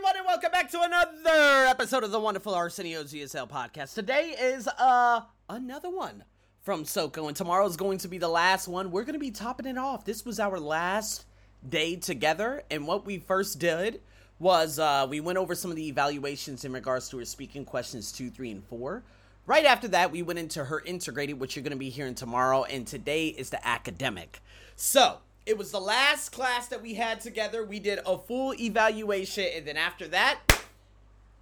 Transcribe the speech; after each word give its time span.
everyone, 0.00 0.16
and 0.16 0.26
welcome 0.26 0.50
back 0.50 0.70
to 0.70 0.80
another 0.80 1.66
episode 1.66 2.02
of 2.02 2.10
the 2.10 2.18
wonderful 2.18 2.54
Arsenio's 2.54 3.12
ESL 3.12 3.50
podcast. 3.50 3.92
Today 3.92 4.34
is 4.40 4.66
uh 4.66 5.20
another 5.50 5.90
one 5.90 6.24
from 6.62 6.86
Soko, 6.86 7.28
and 7.28 7.36
tomorrow 7.36 7.66
is 7.66 7.76
going 7.76 7.98
to 7.98 8.08
be 8.08 8.16
the 8.16 8.28
last 8.28 8.66
one. 8.66 8.90
We're 8.90 9.02
going 9.02 9.12
to 9.12 9.18
be 9.18 9.30
topping 9.30 9.66
it 9.66 9.76
off. 9.76 10.06
This 10.06 10.24
was 10.24 10.40
our 10.40 10.58
last 10.58 11.26
day 11.68 11.96
together, 11.96 12.62
and 12.70 12.86
what 12.86 13.04
we 13.04 13.18
first 13.18 13.58
did 13.58 14.00
was 14.38 14.78
uh, 14.78 15.06
we 15.10 15.20
went 15.20 15.36
over 15.36 15.54
some 15.54 15.70
of 15.70 15.76
the 15.76 15.88
evaluations 15.88 16.64
in 16.64 16.72
regards 16.72 17.10
to 17.10 17.18
her 17.18 17.26
speaking 17.26 17.66
questions 17.66 18.10
two, 18.10 18.30
three, 18.30 18.50
and 18.50 18.64
four. 18.64 19.02
Right 19.44 19.66
after 19.66 19.88
that, 19.88 20.10
we 20.10 20.22
went 20.22 20.38
into 20.38 20.64
her 20.64 20.80
integrated, 20.80 21.38
which 21.38 21.56
you're 21.56 21.62
going 21.62 21.72
to 21.72 21.76
be 21.76 21.90
hearing 21.90 22.14
tomorrow, 22.14 22.64
and 22.64 22.86
today 22.86 23.26
is 23.26 23.50
the 23.50 23.66
academic. 23.68 24.40
So, 24.76 25.18
it 25.50 25.58
was 25.58 25.72
the 25.72 25.80
last 25.80 26.28
class 26.28 26.68
that 26.68 26.80
we 26.80 26.94
had 26.94 27.20
together. 27.20 27.64
We 27.64 27.80
did 27.80 27.98
a 28.06 28.16
full 28.16 28.54
evaluation, 28.54 29.46
and 29.56 29.66
then 29.66 29.76
after 29.76 30.06
that, 30.06 30.38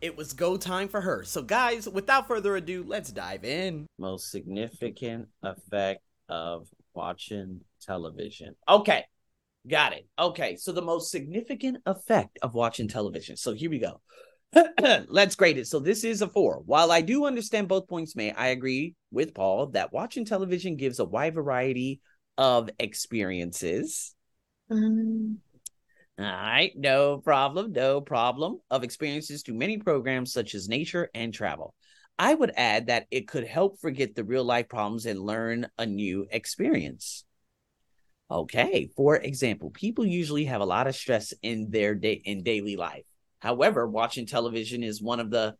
it 0.01 0.17
was 0.17 0.33
go 0.33 0.57
time 0.57 0.89
for 0.89 1.03
her. 1.03 1.25
So, 1.25 1.43
guys, 1.43 1.87
without 1.87 2.27
further 2.27 2.57
ado, 2.57 2.85
let's 2.87 3.13
dive 3.13 3.45
in. 3.45 3.87
Most 3.99 4.31
significant 4.31 5.29
effect 5.43 6.01
of 6.27 6.69
watching 6.95 7.61
television. 7.83 8.57
Okay, 8.67 9.05
got 9.69 9.93
it. 9.93 10.09
Okay, 10.19 10.57
so 10.57 10.73
the 10.73 10.81
most 10.81 11.11
significant 11.11 11.77
effect 11.85 12.39
of 12.41 12.55
watching 12.55 12.89
television. 12.89 13.37
So, 13.37 13.53
here 13.53 13.69
we 13.69 13.79
go. 13.79 14.01
Let's 15.09 15.35
grade 15.35 15.59
it. 15.59 15.67
So 15.67 15.79
this 15.79 16.05
is 16.05 16.23
a 16.23 16.29
four. 16.29 16.63
While 16.65 16.91
I 16.91 17.03
do 17.03 17.27
understand 17.27 17.69
both 17.69 17.87
points 17.87 18.17
made, 18.17 18.33
I 18.35 18.47
agree 18.47 18.95
with 19.11 19.35
Paul 19.35 19.67
that 19.73 19.93
watching 19.93 20.25
television 20.25 20.77
gives 20.77 21.01
a 21.01 21.05
wide 21.05 21.35
variety 21.35 22.01
of 22.39 22.71
experiences. 22.79 24.15
Um, 24.71 25.39
All 26.19 26.25
right, 26.25 26.73
no 26.77 27.19
problem, 27.19 27.73
no 27.73 28.01
problem. 28.01 28.61
Of 28.71 28.85
experiences 28.85 29.43
to 29.45 29.53
many 29.55 29.77
programs 29.79 30.33
such 30.33 30.55
as 30.55 30.69
nature 30.69 31.11
and 31.15 31.35
travel. 31.35 31.75
I 32.19 32.35
would 32.35 32.53
add 32.57 32.87
that 32.87 33.07
it 33.11 33.29
could 33.29 33.47
help 33.47 33.81
forget 33.81 34.15
the 34.15 34.25
real 34.25 34.45
life 34.45 34.69
problems 34.69 35.07
and 35.07 35.21
learn 35.21 35.69
a 35.79 35.87
new 35.87 36.27
experience. 36.31 37.25
Okay, 38.31 38.91
for 38.97 39.17
example, 39.17 39.71
people 39.71 40.05
usually 40.05 40.45
have 40.45 40.61
a 40.61 40.67
lot 40.67 40.87
of 40.87 40.95
stress 40.95 41.33
in 41.43 41.71
their 41.71 41.95
day 41.95 42.21
in 42.25 42.43
daily 42.43 42.77
life. 42.77 43.05
However, 43.41 43.87
watching 43.87 44.27
television 44.27 44.83
is 44.83 45.03
one 45.03 45.21
of 45.21 45.31
the 45.31 45.55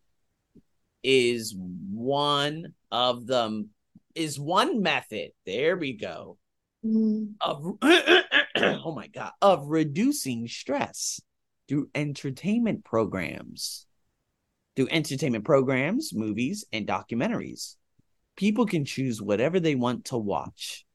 is 1.01 1.55
one 1.57 2.73
of 2.91 3.25
them 3.25 3.69
is 4.13 4.39
one 4.39 4.81
method. 4.81 5.31
There 5.45 5.77
we 5.77 5.93
go 5.93 6.37
mm, 6.85 7.33
of 7.41 7.77
oh 8.83 8.93
my 8.95 9.07
god 9.07 9.31
of 9.41 9.67
reducing 9.67 10.47
stress 10.47 11.21
through 11.67 11.89
entertainment 11.93 12.83
programs. 12.83 13.85
Through 14.75 14.89
entertainment 14.91 15.43
programs 15.45 16.13
movies 16.13 16.65
and 16.71 16.87
documentaries. 16.87 17.75
People 18.37 18.65
can 18.65 18.85
choose 18.85 19.21
whatever 19.21 19.59
they 19.59 19.75
want 19.75 20.05
to 20.05 20.17
watch. 20.17 20.85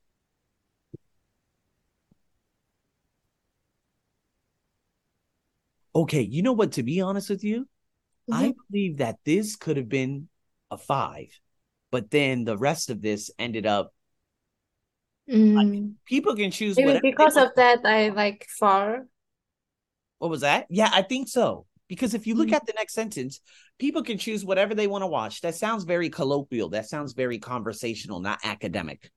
Okay 5.95 6.23
you 6.23 6.43
know 6.43 6.53
what 6.53 6.73
to 6.73 6.83
be 6.83 7.01
honest 7.01 7.31
with 7.31 7.45
you? 7.45 7.69
I 8.31 8.49
Mhm. 8.49 8.57
believe 8.71 8.99
that 8.99 9.19
this 9.25 9.57
could 9.57 9.77
have 9.77 9.89
been 9.89 10.29
a 10.71 10.79
five 10.79 11.41
but 11.91 12.11
then 12.11 12.45
the 12.45 12.59
rest 12.59 12.91
of 12.91 13.03
this 13.03 13.31
ended 13.39 13.67
up 13.67 13.95
mm. 15.29 15.95
people 16.07 16.35
can 16.35 16.51
choose 16.51 16.77
Maybe 16.77 16.89
whatever 16.89 17.03
because 17.03 17.37
of 17.37 17.51
that, 17.57 17.85
I 17.85 18.09
like 18.11 18.47
far. 18.49 19.07
What 20.19 20.31
was 20.31 20.43
that? 20.43 20.67
Yeah, 20.71 20.91
I 20.93 21.03
think 21.03 21.29
so. 21.29 21.67
Because 21.89 22.15
if 22.15 22.27
you 22.27 22.35
look 22.35 22.49
Mm. 22.49 22.55
at 22.55 22.67
the 22.67 22.73
next 22.77 22.95
sentence, 22.95 23.41
people 23.79 24.03
can 24.03 24.17
choose 24.17 24.45
whatever 24.45 24.75
they 24.75 24.87
want 24.87 25.03
to 25.03 25.07
watch. 25.07 25.43
That 25.43 25.55
sounds 25.55 25.85
very 25.85 26.09
colloquial. 26.09 26.71
That 26.71 26.89
sounds 26.89 27.13
very 27.13 27.39
conversational, 27.39 28.21
not 28.21 28.41
academic. 28.43 29.11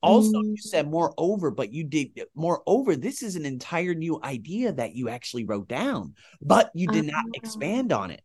Also, 0.00 0.40
you 0.40 0.54
Mm. 0.54 0.60
said 0.60 0.90
moreover, 0.90 1.50
but 1.50 1.72
you 1.72 1.84
did 1.84 2.26
moreover, 2.34 2.94
this 2.96 3.22
is 3.22 3.36
an 3.36 3.44
entire 3.44 3.94
new 3.94 4.20
idea 4.22 4.72
that 4.72 4.94
you 4.94 5.08
actually 5.08 5.44
wrote 5.44 5.68
down, 5.68 6.14
but 6.40 6.70
you 6.74 6.86
did 6.86 7.06
not 7.06 7.24
Ah. 7.26 7.30
expand 7.34 7.92
on 7.92 8.10
it. 8.12 8.22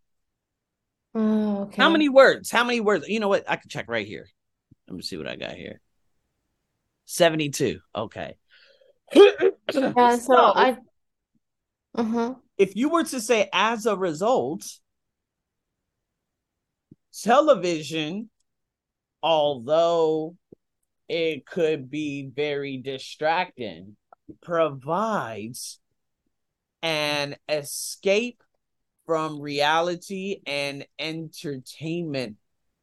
Oh, 1.15 1.63
okay. 1.63 1.81
How 1.81 1.89
many 1.89 2.07
words? 2.09 2.51
How 2.51 2.63
many 2.63 2.79
words? 2.79 3.07
You 3.07 3.19
know 3.19 3.27
what? 3.27 3.49
I 3.49 3.55
can 3.55 3.69
check 3.69 3.89
right 3.89 4.05
here. 4.05 4.27
Let 4.87 4.95
me 4.95 5.01
see 5.01 5.17
what 5.17 5.27
I 5.27 5.35
got 5.35 5.55
here. 5.55 5.81
72. 7.09 7.79
Okay. 7.95 8.35
Yeah, 9.15 9.31
so 10.17 10.35
I. 10.35 10.77
Uh 11.95 12.03
huh. 12.03 12.35
if 12.55 12.75
you 12.75 12.89
were 12.89 13.03
to 13.03 13.19
say 13.19 13.49
as 13.51 13.87
a 13.87 13.97
result, 13.97 14.63
television, 17.11 18.29
although 19.23 20.37
it 21.07 21.47
could 21.47 21.89
be 21.89 22.29
very 22.33 22.77
distracting, 22.77 23.97
provides 24.41 25.79
an 26.83 27.35
escape 27.49 28.43
from 29.07 29.41
reality 29.41 30.41
and 30.45 30.85
entertainment 30.99 32.35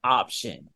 option. 0.03 0.69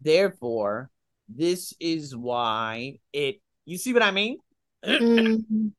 Therefore, 0.00 0.90
this 1.28 1.74
is 1.78 2.16
why 2.16 2.98
it, 3.12 3.40
you 3.64 3.78
see 3.78 3.92
what 3.92 4.02
I 4.02 4.10
mean? 4.10 4.38
Mm. 4.84 5.72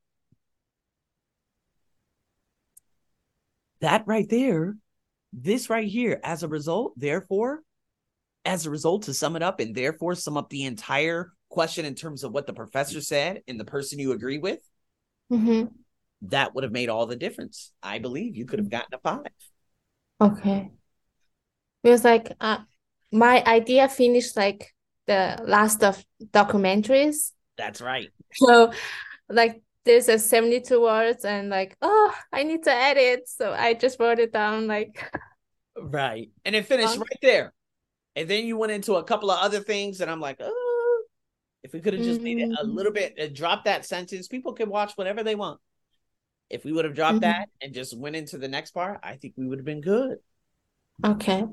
that 3.81 4.03
right 4.05 4.27
there, 4.29 4.75
this 5.33 5.69
right 5.69 5.87
here, 5.87 6.19
as 6.23 6.43
a 6.43 6.47
result, 6.47 6.93
therefore, 6.97 7.61
as 8.45 8.65
a 8.65 8.69
result, 8.69 9.03
to 9.03 9.13
sum 9.13 9.35
it 9.35 9.43
up 9.43 9.59
and 9.59 9.73
therefore 9.73 10.15
sum 10.15 10.37
up 10.37 10.49
the 10.49 10.65
entire 10.65 11.31
question 11.49 11.85
in 11.85 11.95
terms 11.95 12.23
of 12.23 12.31
what 12.31 12.45
the 12.45 12.53
professor 12.53 13.01
said 13.01 13.41
and 13.47 13.59
the 13.59 13.66
person 13.66 13.99
you 13.99 14.11
agree 14.11 14.37
with, 14.37 14.59
hmm 15.29 15.66
that 16.23 16.53
would 16.53 16.66
have 16.66 16.73
made 16.73 16.89
all 16.89 17.05
the 17.05 17.16
difference. 17.16 17.71
I 17.81 17.99
believe 17.99 18.35
you 18.35 18.45
could 18.45 18.59
have 18.59 18.69
gotten 18.69 18.93
a 18.93 18.97
five. 18.97 19.31
Okay. 20.19 20.69
Because 21.81 22.03
like 22.03 22.33
uh, 22.41 22.57
my 23.09 23.41
idea 23.45 23.87
finished 23.87 24.35
like 24.35 24.73
the 25.09 25.42
last 25.46 25.84
of 25.84 26.03
documentaries. 26.22 27.34
That's 27.58 27.81
right. 27.81 28.09
So 28.34 28.72
like 29.30 29.62
there's 29.86 30.09
a 30.09 30.20
72 30.20 30.81
words 30.81 31.25
and 31.25 31.50
like, 31.50 31.75
oh, 31.81 32.14
I 32.31 32.44
need 32.44 32.64
to 32.64 32.72
edit. 32.72 33.28
So 33.28 33.53
I 33.53 33.74
just 33.74 34.00
wrote 34.00 34.20
it 34.20 34.31
down 34.34 34.68
like 34.68 35.12
Right. 35.78 36.30
And 36.46 36.56
it 36.56 36.66
finished 36.66 36.96
Um, 36.96 37.02
right 37.02 37.20
there. 37.22 37.53
And 38.16 38.30
then 38.30 38.46
you 38.46 38.58
went 38.58 38.72
into 38.72 38.96
a 38.96 39.03
couple 39.03 39.31
of 39.31 39.40
other 39.40 39.59
things, 39.62 40.02
and 40.02 40.12
I'm 40.12 40.20
like, 40.20 40.38
oh, 40.42 41.03
if 41.64 41.74
we 41.74 41.80
could 41.80 41.94
have 41.94 42.03
just 42.03 42.22
made 42.22 42.40
it 42.40 42.50
a 42.59 42.66
little 42.66 42.91
bit, 42.91 43.18
uh, 43.20 43.28
drop 43.34 43.66
that 43.66 43.86
sentence, 43.86 44.28
people 44.28 44.53
can 44.53 44.70
watch 44.70 44.94
whatever 44.96 45.24
they 45.24 45.36
want. 45.36 45.59
If 46.50 46.66
we 46.66 46.72
would 46.74 46.86
have 46.86 46.96
dropped 46.96 47.20
Mhm. 47.20 47.22
that 47.22 47.50
and 47.62 47.74
just 47.74 47.97
went 47.97 48.16
into 48.16 48.38
the 48.38 48.47
next 48.47 48.72
part, 48.72 49.00
I 49.03 49.18
think 49.18 49.36
we 49.38 49.47
would 49.47 49.59
have 49.59 49.66
been 49.66 49.81
good. 49.81 50.18
Okay. 51.06 51.46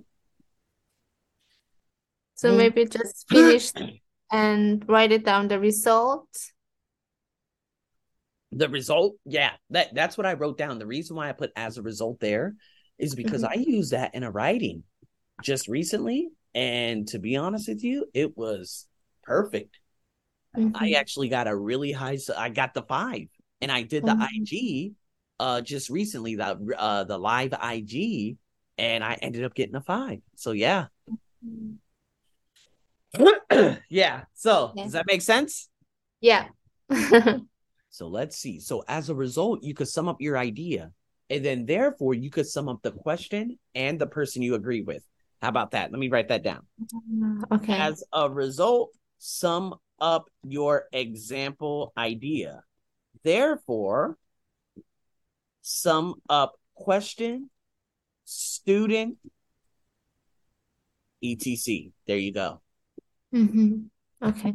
So 2.37 2.53
Mm. 2.53 2.59
maybe 2.59 2.85
just 2.85 3.29
finish 3.29 3.73
and 4.31 4.85
write 4.89 5.13
it 5.13 5.25
down 5.25 5.49
the 5.49 5.59
result. 5.59 6.29
The 8.53 8.69
result, 8.69 9.17
yeah, 9.25 9.53
that 9.71 9.95
that's 9.95 10.17
what 10.17 10.27
I 10.27 10.35
wrote 10.35 10.57
down. 10.57 10.79
The 10.79 10.87
reason 10.87 11.17
why 11.17 11.29
I 11.29 11.33
put 11.33 11.53
as 11.57 11.79
a 11.79 11.83
result 11.83 12.21
there 12.21 12.55
is 12.99 13.15
because 13.15 13.43
Mhm. 13.43 13.51
I 13.51 13.55
used 13.55 13.91
that 13.91 14.15
in 14.15 14.23
a 14.23 14.31
writing 14.31 14.85
just 15.43 15.69
recently, 15.69 16.31
and 16.55 17.07
to 17.09 17.19
be 17.19 17.37
honest 17.37 17.69
with 17.69 17.85
you, 17.85 18.07
it 18.15 18.37
was 18.37 18.87
perfect. 19.25 19.79
I 20.75 20.93
Mhm. 20.93 20.93
actually 20.93 21.29
got 21.29 21.49
a 21.49 21.57
really 21.57 21.93
high. 21.93 22.19
I 22.37 22.51
got 22.51 22.75
the 22.75 22.83
five, 22.83 23.29
and 23.61 23.73
I 23.73 23.83
did 23.83 24.05
the 24.07 24.13
Mhm. 24.13 24.21
IG 24.21 24.95
uh 25.39 25.61
just 25.61 25.91
recently 25.91 26.37
the 26.37 26.59
uh 26.79 27.05
the 27.05 27.19
live 27.19 27.53
IG, 27.55 28.37
and 28.79 29.05
I 29.05 29.15
ended 29.15 29.45
up 29.45 29.55
getting 29.55 29.77
a 29.77 29.83
five. 29.83 30.21
So 30.37 30.53
yeah, 30.53 30.87
yeah. 33.89 34.25
So 34.35 34.73
Yeah. 34.75 34.85
does 34.85 34.93
that 34.93 35.07
make 35.07 35.23
sense? 35.23 35.69
Yeah. 36.21 36.49
So 37.97 38.09
let's 38.09 38.37
see. 38.37 38.61
So 38.61 38.85
as 38.89 39.09
a 39.09 39.15
result, 39.15 39.63
you 39.63 39.73
could 39.73 39.89
sum 39.89 40.07
up 40.07 40.21
your 40.21 40.37
idea, 40.37 40.93
and 41.31 41.43
then 41.43 41.65
therefore 41.65 42.13
you 42.13 42.29
could 42.29 42.47
sum 42.47 42.69
up 42.69 42.83
the 42.83 42.91
question 42.91 43.59
and 43.75 43.99
the 43.99 44.07
person 44.07 44.43
you 44.43 44.55
agree 44.55 44.83
with. 44.83 45.03
How 45.41 45.49
about 45.49 45.71
that? 45.71 45.93
Let 45.93 45.99
me 45.99 46.11
write 46.11 46.29
that 46.29 46.43
down. 46.45 46.67
Mm, 47.11 47.45
okay. 47.53 47.73
As 47.73 48.05
a 48.13 48.29
result, 48.29 48.91
sum 49.17 49.77
up 49.99 50.29
your 50.45 50.85
example 50.93 51.95
idea. 51.97 52.65
Therefore, 53.25 54.19
sum 55.63 56.17
up 56.29 56.53
question, 56.75 57.49
student, 58.27 59.17
etc. 61.25 61.93
There 62.07 62.19
you 62.19 62.35
go. 62.35 62.61
Hmm 63.37 63.73
Okay. 64.23 64.55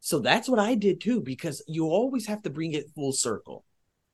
So 0.00 0.18
that's 0.18 0.48
what 0.48 0.58
I 0.58 0.74
did 0.74 1.00
too, 1.00 1.20
because 1.20 1.62
you 1.66 1.86
always 1.86 2.26
have 2.26 2.42
to 2.42 2.50
bring 2.50 2.72
it 2.72 2.90
full 2.94 3.12
circle. 3.12 3.64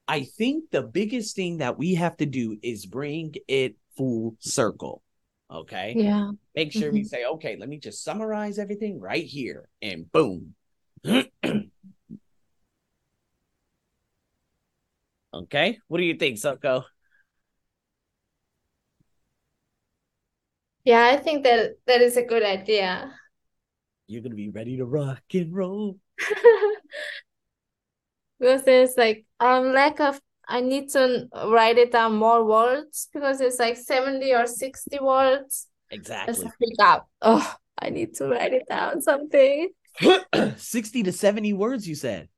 I 0.09 0.25
think 0.25 0.71
the 0.71 0.83
biggest 0.83 1.35
thing 1.35 1.59
that 1.59 1.79
we 1.79 1.95
have 1.95 2.17
to 2.19 2.27
do 2.27 2.59
is 2.63 2.87
bring 2.87 3.35
it 3.49 3.77
full 3.97 4.37
circle. 4.41 5.03
Okay. 5.51 5.95
Yeah. 5.97 6.31
Make 6.55 6.73
sure 6.73 6.93
we 6.93 7.03
Mhm. 7.03 7.07
say, 7.07 7.25
okay, 7.25 7.57
let 7.57 7.69
me 7.69 7.79
just 7.79 8.03
summarize 8.05 8.59
everything 8.59 9.01
right 9.01 9.25
here 9.25 9.69
and 9.83 10.11
boom. 10.11 10.55
okay. 15.35 15.79
What 15.89 15.99
do 15.99 16.05
you 16.05 16.15
think, 16.17 16.39
Soko? 16.39 16.85
Yeah, 20.87 21.05
I 21.05 21.17
think 21.17 21.43
that 21.43 21.73
that 21.89 22.01
is 22.01 22.17
a 22.17 22.23
good 22.23 22.45
idea. 22.45 23.13
You're 24.07 24.23
gonna 24.23 24.37
be 24.37 24.51
ready 24.51 24.77
to 24.77 24.87
rock 24.87 25.23
and 25.35 25.53
roll. 25.53 25.99
Because 28.39 28.65
there's 28.65 28.97
like 28.97 29.25
um 29.41 29.73
lack 29.73 29.99
of 29.99 30.21
I 30.49 30.61
need 30.61 30.91
to 30.91 31.27
write 31.35 31.77
it 31.77 31.91
down 31.91 32.15
more 32.15 32.45
words 32.45 33.09
because 33.13 33.41
it's 33.41 33.59
like 33.59 33.77
70 33.77 34.33
or 34.33 34.47
60 34.47 34.99
words. 35.01 35.67
Exactly. 35.91 36.49
up. 36.79 37.09
Oh, 37.21 37.55
I 37.79 37.91
need 37.91 38.15
to 38.17 38.29
write 38.29 38.53
it 38.53 38.69
down 38.69 39.03
something. 39.03 39.71
60 40.57 41.03
to 41.03 41.13
70 41.13 41.53
words, 41.53 41.89
you 41.89 41.97
said. 41.97 42.29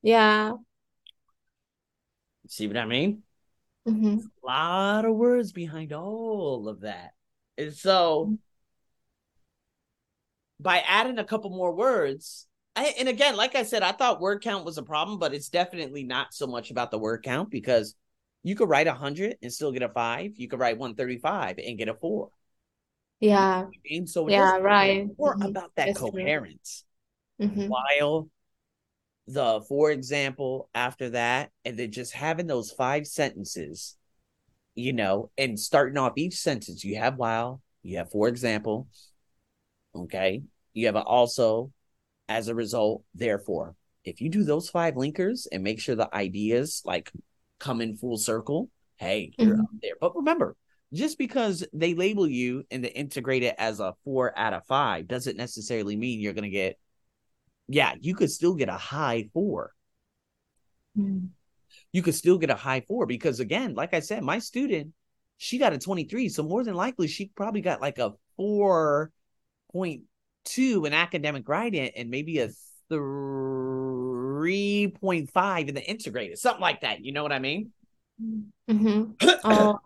Yeah. 0.00 0.52
See 2.48 2.66
what 2.66 2.76
I 2.76 2.86
mean? 2.86 3.22
hmm 3.86 4.18
A 4.42 4.46
lot 4.46 5.04
of 5.04 5.14
words 5.14 5.52
behind 5.52 5.92
all 5.92 6.68
of 6.68 6.80
that. 6.80 7.12
And 7.58 7.72
so 7.74 8.34
by 10.60 10.78
adding 10.86 11.18
a 11.18 11.24
couple 11.24 11.50
more 11.50 11.74
words, 11.74 12.46
I, 12.76 12.94
and 12.98 13.08
again, 13.08 13.36
like 13.36 13.54
I 13.54 13.64
said, 13.64 13.82
I 13.82 13.92
thought 13.92 14.20
word 14.20 14.42
count 14.42 14.64
was 14.64 14.78
a 14.78 14.82
problem, 14.82 15.18
but 15.18 15.34
it's 15.34 15.48
definitely 15.48 16.04
not 16.04 16.32
so 16.32 16.46
much 16.46 16.70
about 16.70 16.90
the 16.90 16.98
word 16.98 17.22
count 17.22 17.50
because 17.50 17.94
you 18.42 18.54
could 18.54 18.68
write 18.68 18.86
100 18.86 19.36
and 19.42 19.52
still 19.52 19.72
get 19.72 19.82
a 19.82 19.88
five. 19.88 20.32
You 20.36 20.48
could 20.48 20.60
write 20.60 20.78
135 20.78 21.58
and 21.58 21.78
get 21.78 21.88
a 21.88 21.94
four. 21.94 22.30
Yeah. 23.20 23.68
And 23.90 24.08
so 24.08 24.24
Yeah, 24.26 24.56
right. 24.58 25.08
more 25.18 25.36
Mhm. 25.36 25.52
about 25.52 25.72
that 25.76 25.94
That's 25.94 25.94
coherence. 25.94 26.84
hmm 27.38 27.72
While 27.98 28.30
the, 29.26 29.62
for 29.68 29.90
example, 29.90 30.68
after 30.74 31.10
that, 31.10 31.50
and 31.64 31.78
then 31.78 31.92
just 31.92 32.12
having 32.12 32.46
those 32.46 32.72
five 32.72 33.06
sentences, 33.06 33.96
you 34.74 34.92
know, 34.92 35.30
and 35.36 35.58
starting 35.58 35.98
off 35.98 36.12
each 36.16 36.36
sentence, 36.36 36.84
you 36.84 36.96
have 36.96 37.16
while, 37.16 37.60
you 37.82 37.98
have 37.98 38.10
for 38.10 38.28
example, 38.28 38.88
okay, 39.94 40.42
you 40.72 40.86
have 40.86 40.96
a 40.96 41.02
also, 41.02 41.70
as 42.28 42.48
a 42.48 42.54
result, 42.54 43.04
therefore. 43.14 43.74
If 44.04 44.20
you 44.20 44.30
do 44.30 44.42
those 44.42 44.68
five 44.68 44.94
linkers 44.94 45.46
and 45.52 45.62
make 45.62 45.80
sure 45.80 45.94
the 45.94 46.14
ideas 46.14 46.82
like 46.84 47.12
come 47.58 47.80
in 47.80 47.96
full 47.96 48.16
circle, 48.16 48.70
hey, 48.96 49.32
you're 49.38 49.56
Mhm. 49.56 49.60
up 49.60 49.70
there. 49.82 49.94
But 50.00 50.16
remember, 50.16 50.56
just 50.92 51.18
because 51.18 51.64
they 51.72 51.94
label 51.94 52.26
you 52.26 52.64
and 52.70 52.84
they 52.84 52.90
integrate 52.90 53.42
it 53.42 53.54
as 53.58 53.80
a 53.80 53.94
four 54.04 54.36
out 54.36 54.54
of 54.54 54.66
five 54.66 55.06
doesn't 55.06 55.36
necessarily 55.36 55.96
mean 55.96 56.20
you're 56.20 56.32
going 56.32 56.42
to 56.44 56.50
get, 56.50 56.78
yeah, 57.68 57.94
you 58.00 58.14
could 58.14 58.30
still 58.30 58.54
get 58.54 58.68
a 58.68 58.76
high 58.76 59.28
four. 59.32 59.72
Mm-hmm. 60.98 61.26
You 61.92 62.02
could 62.02 62.14
still 62.14 62.38
get 62.38 62.50
a 62.50 62.54
high 62.54 62.80
four 62.80 63.06
because, 63.06 63.40
again, 63.40 63.74
like 63.74 63.94
I 63.94 64.00
said, 64.00 64.22
my 64.22 64.38
student, 64.38 64.92
she 65.36 65.58
got 65.58 65.72
a 65.72 65.78
23. 65.78 66.28
So 66.28 66.42
more 66.42 66.64
than 66.64 66.74
likely, 66.74 67.06
she 67.08 67.30
probably 67.34 67.60
got 67.60 67.80
like 67.80 67.98
a 67.98 68.12
4.2 68.38 70.86
in 70.86 70.92
academic 70.92 71.48
writing 71.48 71.90
and 71.96 72.10
maybe 72.10 72.38
a 72.38 72.50
3.5 72.90 75.68
in 75.68 75.74
the 75.74 75.82
integrated, 75.82 76.38
something 76.38 76.62
like 76.62 76.80
that. 76.80 77.04
You 77.04 77.12
know 77.12 77.22
what 77.22 77.32
I 77.32 77.38
mean? 77.38 77.70
hmm 78.68 79.04
Oh, 79.44 79.78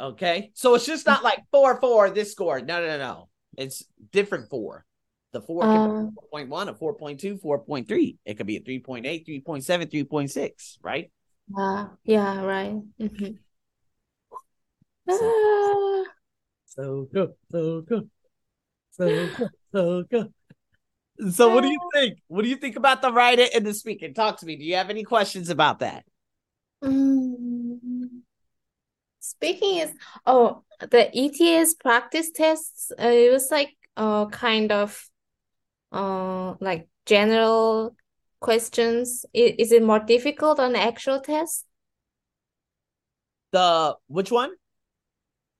Okay. 0.00 0.50
So 0.54 0.74
it's 0.74 0.86
just 0.86 1.06
not 1.06 1.22
like 1.22 1.44
four, 1.50 1.78
four, 1.80 2.10
this 2.10 2.32
score. 2.32 2.60
No, 2.60 2.84
no, 2.84 2.98
no. 2.98 3.28
It's 3.58 3.84
different 4.12 4.48
four. 4.48 4.84
The 5.32 5.40
four 5.40 5.68
can 5.68 5.82
be 5.82 5.88
4.1, 6.32 6.68
a 6.68 6.74
4.2, 6.74 7.40
4.3. 7.40 8.16
It 8.24 8.34
could 8.34 8.46
be 8.46 8.56
a 8.56 8.60
3.8, 8.60 9.26
3.7, 9.26 9.90
3.6, 9.90 10.78
right? 10.82 11.10
Yeah, 11.56 11.88
yeah, 12.04 12.42
right. 12.42 12.72
hmm 12.98 13.26
So- 15.08 15.16
Ah, 15.18 16.04
So 16.66 17.08
good, 17.12 17.32
so 17.50 17.80
good, 17.82 18.10
so 18.90 19.26
good, 19.26 19.50
so 19.72 20.02
good. 20.04 20.32
So 21.32 21.48
what 21.54 21.62
do 21.62 21.68
you 21.68 21.80
think? 21.92 22.18
What 22.28 22.42
do 22.42 22.48
you 22.48 22.56
think 22.56 22.76
about 22.76 23.02
the 23.02 23.12
writer 23.12 23.46
and 23.54 23.66
the 23.66 23.74
speaker? 23.74 24.08
Talk 24.12 24.38
to 24.38 24.46
me. 24.46 24.56
Do 24.56 24.64
you 24.64 24.76
have 24.76 24.88
any 24.88 25.02
questions 25.04 25.50
about 25.50 25.80
that? 25.80 26.04
mm. 26.82 28.22
Speaking 29.20 29.78
is, 29.78 29.92
oh, 30.26 30.64
the 30.80 31.10
ETS 31.14 31.74
practice 31.74 32.30
tests, 32.30 32.90
uh, 32.98 33.06
it 33.08 33.30
was 33.30 33.50
like 33.50 33.76
uh 33.96 34.26
kind 34.26 34.72
of 34.72 35.08
uh 35.92 36.54
like 36.60 36.88
general 37.04 37.94
questions. 38.40 39.24
Is 39.32 39.70
it 39.72 39.82
more 39.82 40.00
difficult 40.00 40.58
on 40.58 40.72
the 40.72 40.80
actual 40.80 41.20
test? 41.20 41.66
The 43.52 43.96
which 44.08 44.30
one? 44.30 44.52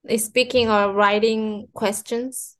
Is 0.07 0.25
speaking 0.25 0.69
or 0.69 0.91
writing 0.93 1.67
questions? 1.73 2.57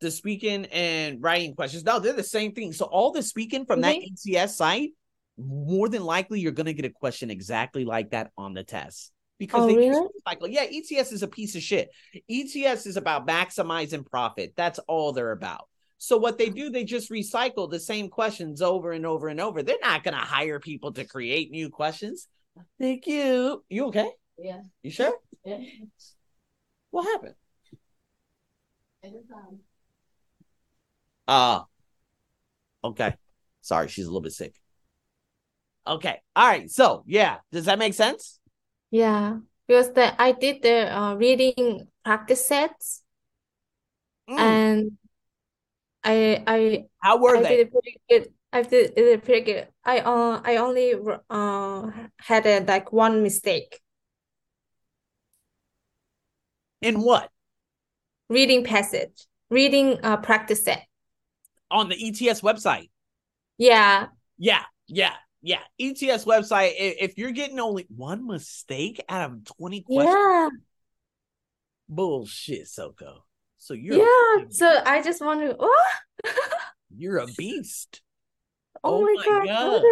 The 0.00 0.10
speaking 0.10 0.66
and 0.66 1.22
writing 1.22 1.54
questions. 1.54 1.84
No, 1.84 2.00
they're 2.00 2.12
the 2.12 2.22
same 2.22 2.52
thing. 2.52 2.72
So 2.72 2.84
all 2.86 3.12
the 3.12 3.22
speaking 3.22 3.64
from 3.64 3.80
that 3.82 3.96
mm-hmm. 3.96 4.14
Really? 4.26 4.38
ETS 4.38 4.56
site, 4.56 4.90
more 5.38 5.88
than 5.88 6.04
likely 6.04 6.40
you're 6.40 6.52
gonna 6.52 6.72
get 6.72 6.84
a 6.84 6.90
question 6.90 7.30
exactly 7.30 7.84
like 7.84 8.10
that 8.10 8.32
on 8.36 8.54
the 8.54 8.64
test. 8.64 9.12
Because 9.38 9.64
Oh, 9.64 9.66
they 9.66 9.76
really? 9.76 10.08
recycle. 10.26 10.48
Yeah, 10.50 10.64
ETS 10.64 11.12
is 11.12 11.22
a 11.22 11.28
piece 11.28 11.54
of 11.56 11.62
shit. 11.62 11.90
ETS 12.28 12.86
is 12.86 12.96
about 12.96 13.26
maximizing 13.26 14.04
profit. 14.04 14.54
That's 14.56 14.78
all 14.80 15.12
they're 15.12 15.32
about. 15.32 15.68
So 15.98 16.16
what 16.18 16.38
they 16.38 16.50
do, 16.50 16.70
they 16.70 16.84
just 16.84 17.10
recycle 17.10 17.70
the 17.70 17.80
same 17.80 18.08
questions 18.08 18.60
over 18.60 18.92
and 18.92 19.06
over 19.06 19.28
and 19.28 19.40
over. 19.40 19.62
They're 19.62 19.76
not 19.82 20.04
gonna 20.04 20.18
hire 20.18 20.60
people 20.60 20.92
to 20.92 21.04
create 21.04 21.50
new 21.50 21.70
questions. 21.70 22.28
Thank 22.78 23.06
you. 23.06 23.64
You 23.68 23.86
okay? 23.86 24.10
Yeah. 24.38 24.60
You 24.82 24.90
sure? 24.90 25.14
Yeah. 25.44 25.58
What 26.90 27.04
happened? 27.04 27.34
Uh 31.28 31.62
okay. 32.84 33.14
Sorry, 33.60 33.88
she's 33.88 34.04
a 34.04 34.08
little 34.08 34.20
bit 34.22 34.32
sick. 34.32 34.54
Okay. 35.86 36.20
All 36.34 36.46
right. 36.46 36.70
So 36.70 37.04
yeah, 37.06 37.38
does 37.52 37.64
that 37.66 37.78
make 37.78 37.94
sense? 37.94 38.38
Yeah, 38.90 39.38
because 39.66 39.92
the 39.92 40.20
I 40.20 40.32
did 40.32 40.62
the 40.62 40.94
uh, 40.96 41.14
reading 41.14 41.88
practice 42.04 42.46
sets 42.46 43.02
Mm, 44.28 44.38
and 44.38 44.98
I 46.06 46.42
I 46.46 46.86
How 47.02 47.18
were 47.18 47.36
I 47.36 47.42
they? 47.42 47.56
did 47.56 47.72
pretty 47.72 48.00
good. 48.08 48.32
I 48.52 48.62
did 48.62 48.92
it 48.96 49.24
pretty 49.24 49.42
good. 49.52 49.68
I 49.84 49.98
uh 50.00 50.40
I 50.44 50.56
only 50.56 50.94
uh 51.30 51.90
had 52.20 52.46
a, 52.46 52.60
like 52.64 52.92
one 52.92 53.22
mistake 53.22 53.80
In 56.80 57.02
what? 57.02 57.30
reading 58.28 58.64
passage, 58.64 59.26
reading 59.50 59.98
uh 60.02 60.16
practice 60.18 60.64
set. 60.64 60.86
On 61.70 61.88
the 61.88 61.96
ETS 61.96 62.40
website. 62.42 62.90
Yeah, 63.58 64.08
Yeah, 64.38 64.62
yeah, 64.86 65.14
yeah. 65.42 65.60
ETS 65.80 66.24
website. 66.24 66.74
If 66.78 67.18
you're 67.18 67.32
getting 67.32 67.58
only 67.58 67.86
one 67.88 68.26
mistake 68.26 69.02
out 69.08 69.30
of 69.30 69.44
20 69.44 69.82
questions, 69.82 70.14
yeah, 70.14 70.48
bullshit, 71.88 72.68
Soko. 72.68 73.24
So 73.58 73.74
you're 73.74 73.98
yeah. 73.98 74.44
So 74.50 74.80
I 74.84 75.02
just 75.02 75.20
want 75.24 75.40
to. 75.40 75.56
Oh, 75.58 75.84
you're 76.96 77.18
a 77.18 77.26
beast. 77.26 78.00
oh 78.84 78.98
Oh 78.98 79.14
my 79.14 79.24
God, 79.24 79.46
God. 79.46 79.82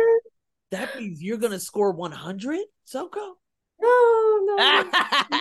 That 0.70 0.98
means 0.98 1.22
you're 1.22 1.38
gonna 1.38 1.60
score 1.60 1.92
100, 1.92 2.58
Soko. 2.84 3.36
No, 3.80 4.40
no. 4.44 4.90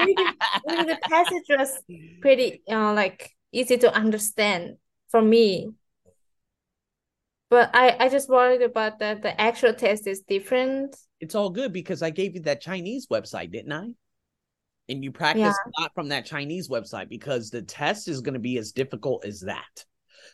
Reading, 0.06 0.28
reading 0.68 0.86
the 0.88 0.98
passage 1.10 1.44
was 1.50 1.80
pretty 2.22 2.62
uh 2.70 2.94
like 2.94 3.32
easy 3.52 3.78
to 3.78 3.94
understand 3.94 4.78
for 5.10 5.22
me. 5.22 5.72
But 7.50 7.70
I 7.74 7.96
I 8.00 8.10
just 8.10 8.30
worried 8.30 8.62
about 8.62 9.00
that 9.00 9.22
the 9.22 9.40
actual 9.40 9.74
test 9.74 10.08
is 10.08 10.22
different. 10.22 10.96
it's 11.20 11.36
all 11.36 11.50
good 11.50 11.72
because 11.72 12.02
I 12.02 12.10
gave 12.10 12.36
you 12.36 12.42
that 12.42 12.62
Chinese 12.62 13.08
website, 13.08 13.52
didn't 13.52 13.72
I? 13.74 13.90
And 14.90 15.04
you 15.04 15.12
practice 15.12 15.56
a 15.66 15.82
lot 15.82 15.92
from 15.96 16.10
that 16.10 16.26
Chinese 16.26 16.68
website 16.68 17.08
because 17.10 17.50
the 17.50 17.62
test 17.62 18.08
is 18.08 18.22
going 18.22 18.34
to 18.34 18.40
be 18.40 18.58
as 18.58 18.74
difficult 18.74 19.26
as 19.26 19.42
that. 19.42 19.86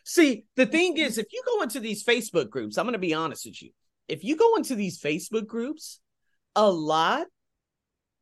See, 0.04 0.44
the 0.56 0.66
thing 0.66 0.96
is, 0.96 1.18
if 1.18 1.26
you 1.32 1.42
go 1.46 1.62
into 1.62 1.78
these 1.78 2.04
Facebook 2.04 2.50
groups, 2.50 2.76
I'm 2.76 2.84
going 2.84 2.94
to 2.94 2.98
be 2.98 3.14
honest 3.14 3.46
with 3.46 3.62
you. 3.62 3.70
If 4.08 4.24
you 4.24 4.36
go 4.36 4.56
into 4.56 4.74
these 4.74 5.00
Facebook 5.00 5.46
groups, 5.46 6.00
a 6.56 6.68
lot 6.68 7.26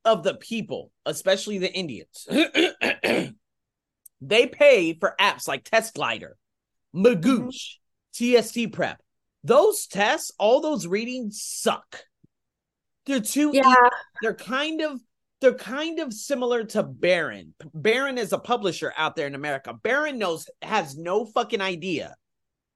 of 0.05 0.23
the 0.23 0.35
people, 0.35 0.93
especially 1.07 1.59
the 1.59 1.73
Indians, 1.73 2.27
they 4.21 4.47
pay 4.47 4.95
for 4.95 5.15
apps 5.21 5.49
like 5.49 5.65
TestGlider, 5.65 6.33
mm-hmm. 6.95 7.07
Magoosh, 7.07 7.77
TST 8.13 8.73
Prep. 8.73 9.01
Those 9.45 9.87
tests, 9.87 10.33
all 10.39 10.61
those 10.61 10.87
readings 10.87 11.41
suck. 11.43 12.03
They're 13.07 13.21
too 13.21 13.51
Yeah. 13.55 13.71
easy. 13.71 13.79
They're 14.21 14.35
kind 14.35 14.83
of 14.83 15.01
they're 15.41 15.55
kind 15.55 16.01
of 16.01 16.13
similar 16.13 16.65
to 16.65 16.83
Barron. 16.83 17.55
Barron 17.75 18.19
is 18.19 18.33
a 18.33 18.39
publisher 18.39 18.93
out 18.97 19.17
there 19.17 19.27
in 19.27 19.35
America. 19.35 19.75
Barron 19.75 20.19
knows 20.19 20.49
has 20.63 20.97
no 20.97 21.25
fucking 21.25 21.61
idea. 21.61 22.17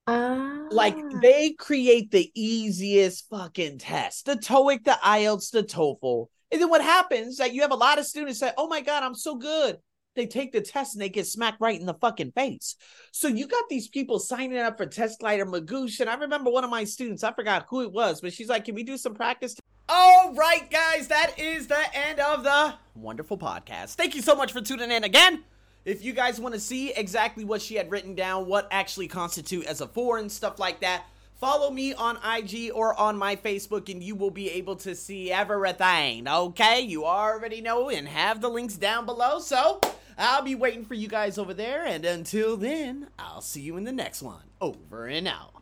Ah. 0.06 0.66
Like 0.70 0.96
they 1.20 1.52
create 1.52 2.10
the 2.10 2.30
easiest 2.34 3.28
fucking 3.28 3.78
test. 3.78 4.26
The 4.26 4.36
TOEIC, 4.36 4.84
the 4.84 4.98
IELTS, 5.02 5.50
the 5.50 5.62
TOEFL. 5.62 6.26
And 6.50 6.60
then 6.60 6.70
what 6.70 6.82
happens 6.82 7.38
that 7.38 7.54
you 7.54 7.62
have 7.62 7.72
a 7.72 7.76
lot 7.76 7.98
of 7.98 8.06
students 8.06 8.38
say, 8.38 8.52
"Oh 8.56 8.68
my 8.68 8.80
god, 8.80 9.02
I'm 9.02 9.14
so 9.14 9.36
good." 9.36 9.78
They 10.14 10.26
take 10.26 10.52
the 10.52 10.60
test 10.60 10.94
and 10.94 11.00
they 11.02 11.08
get 11.08 11.26
smacked 11.26 11.60
right 11.60 11.80
in 11.80 11.86
the 11.86 11.94
fucking 11.94 12.32
face. 12.32 12.76
So 13.12 13.28
you 13.28 13.46
got 13.46 13.64
these 13.70 13.88
people 13.88 14.18
signing 14.18 14.58
up 14.58 14.76
for 14.76 14.86
TestGlider 14.86 15.46
Magoosh. 15.46 16.00
And 16.00 16.10
I 16.10 16.14
remember 16.14 16.50
one 16.50 16.64
of 16.64 16.70
my 16.70 16.84
students, 16.84 17.24
I 17.24 17.32
forgot 17.32 17.64
who 17.68 17.80
it 17.80 17.92
was, 17.92 18.20
but 18.20 18.34
she's 18.34 18.48
like, 18.48 18.66
Can 18.66 18.74
we 18.74 18.82
do 18.82 18.98
some 18.98 19.14
practice 19.14 19.54
All 19.94 20.32
right, 20.32 20.70
guys, 20.70 21.08
that 21.08 21.38
is 21.38 21.66
the 21.66 21.78
end 21.94 22.18
of 22.18 22.44
the 22.44 22.72
wonderful 22.94 23.36
podcast. 23.36 23.96
Thank 23.96 24.14
you 24.14 24.22
so 24.22 24.34
much 24.34 24.50
for 24.50 24.62
tuning 24.62 24.90
in 24.90 25.04
again. 25.04 25.44
If 25.84 26.02
you 26.02 26.14
guys 26.14 26.40
want 26.40 26.54
to 26.54 26.60
see 26.60 26.94
exactly 26.94 27.44
what 27.44 27.60
she 27.60 27.74
had 27.74 27.90
written 27.90 28.14
down, 28.14 28.46
what 28.46 28.66
actually 28.70 29.06
constitute 29.06 29.66
as 29.66 29.82
a 29.82 29.86
four 29.86 30.16
and 30.16 30.32
stuff 30.32 30.58
like 30.58 30.80
that, 30.80 31.04
follow 31.34 31.70
me 31.70 31.92
on 31.92 32.18
IG 32.24 32.70
or 32.74 32.98
on 32.98 33.18
my 33.18 33.36
Facebook 33.36 33.92
and 33.92 34.02
you 34.02 34.14
will 34.14 34.30
be 34.30 34.48
able 34.52 34.76
to 34.76 34.94
see 34.94 35.30
everything. 35.30 36.26
Okay, 36.26 36.80
you 36.80 37.04
already 37.04 37.60
know 37.60 37.90
and 37.90 38.08
have 38.08 38.40
the 38.40 38.48
links 38.48 38.78
down 38.78 39.04
below. 39.04 39.40
So 39.40 39.78
I'll 40.16 40.40
be 40.40 40.54
waiting 40.54 40.86
for 40.86 40.94
you 40.94 41.06
guys 41.08 41.36
over 41.36 41.52
there. 41.52 41.84
And 41.84 42.06
until 42.06 42.56
then, 42.56 43.08
I'll 43.18 43.42
see 43.42 43.60
you 43.60 43.76
in 43.76 43.84
the 43.84 43.92
next 43.92 44.22
one. 44.22 44.44
Over 44.58 45.04
and 45.04 45.28
out. 45.28 45.52